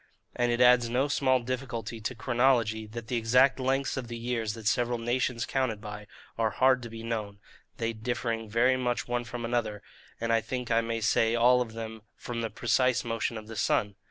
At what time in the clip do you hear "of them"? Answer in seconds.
11.61-12.01